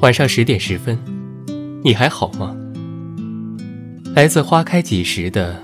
[0.00, 0.96] 晚上十点十分，
[1.82, 2.56] 你还好吗？
[4.14, 5.60] 来自花开几时的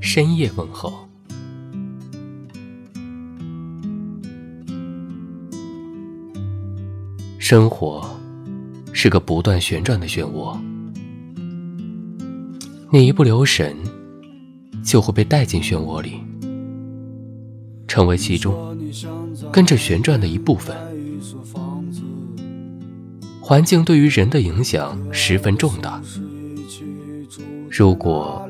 [0.00, 0.92] 深夜问候。
[7.38, 8.04] 生活
[8.92, 10.58] 是个不断旋转的漩涡，
[12.90, 13.76] 你一不留神，
[14.84, 16.14] 就会被带进漩涡里，
[17.86, 18.76] 成为其中
[19.52, 20.76] 跟着旋转的一部分。
[23.46, 26.02] 环境对于人的影响十分重大。
[27.70, 28.44] 如果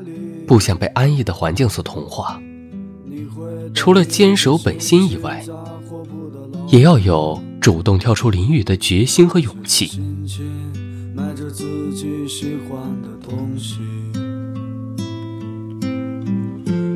[0.47, 2.41] 不想被安逸的环境所同化，
[3.75, 5.45] 除了坚守本心以外，
[6.69, 10.01] 也要有主动跳出淋雨的决心和勇气。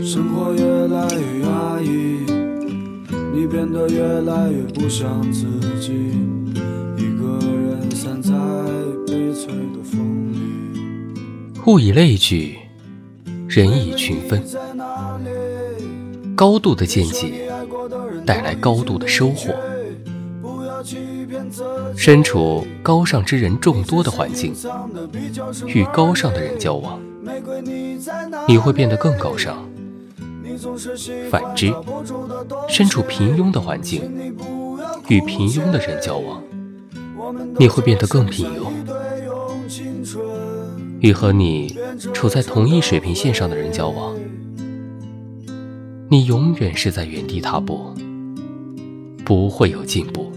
[0.03, 2.17] 生活越来越压抑，
[3.31, 5.45] 你变得越来越不像自
[5.79, 6.40] 己。
[11.67, 12.57] 物以类聚，
[13.47, 14.41] 人以群分。
[16.35, 17.47] 高度的见解
[18.25, 19.53] 带来高度的收获。
[21.95, 24.55] 身处高尚之人众多的环境，
[25.67, 26.99] 与高尚的人交往，
[28.47, 29.63] 你会变得更高尚。
[31.29, 31.71] 反之，
[32.67, 34.11] 身处平庸的环境，
[35.09, 36.41] 与平庸的人交往，
[37.59, 38.65] 你会变得更平庸。
[41.01, 41.75] 与和你
[42.13, 44.15] 处在同一水平线上的人交往，
[46.09, 47.91] 你永远是在原地踏步，
[49.25, 50.31] 不会有进步。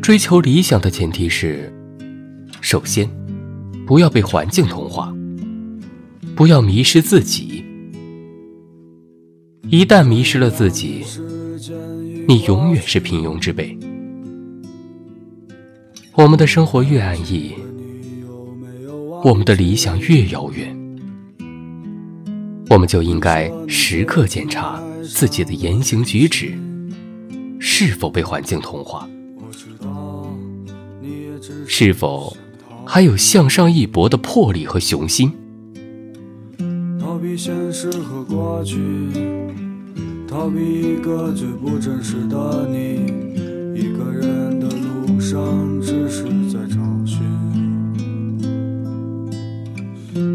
[0.00, 1.70] 追求理想的前提是。
[2.72, 3.06] 首先，
[3.86, 5.14] 不要被环境同化，
[6.34, 7.62] 不要迷失自己。
[9.68, 11.04] 一旦迷失了自己，
[12.26, 13.78] 你永远是平庸之辈。
[16.14, 17.52] 我们的生活越安逸，
[19.22, 20.74] 我们的理想越遥远，
[22.70, 26.58] 我们就应该时刻检查自己的言行举止
[27.60, 29.06] 是否被环境同化，
[31.66, 32.34] 是否。
[32.84, 35.32] 还有向上一搏的魄力和雄心。
[37.00, 38.78] 逃避现实和过去，
[40.28, 43.32] 逃避一个最不真实的你。
[43.74, 46.76] 一个人的路上，只是在找
[47.06, 47.22] 寻。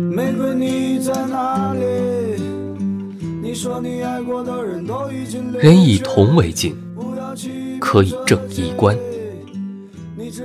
[0.09, 1.79] 玫瑰，你在哪里？
[3.41, 5.53] 你说你爱过的人都已经。
[5.53, 6.75] 人以铜为镜，
[7.79, 8.95] 可以正衣冠；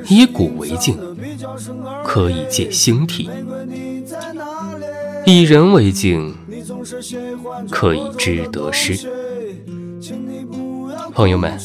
[0.08, 0.96] 以古为镜。
[2.04, 3.28] 可以借星体，
[5.24, 6.34] 以人为镜，
[7.70, 9.08] 可以知得失。
[11.14, 11.58] 朋友们，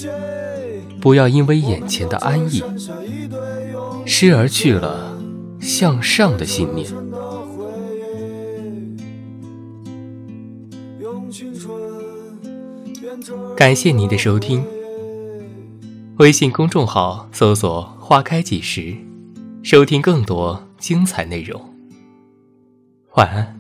[1.01, 2.63] 不要因为眼前的安逸，
[4.05, 5.17] 失而去了
[5.59, 6.87] 向上的信念。
[13.55, 14.63] 感谢您的收听，
[16.17, 18.95] 微信公众号搜索“花开几时”。
[19.63, 21.61] 收听更多精彩内容，
[23.15, 23.56] 晚安。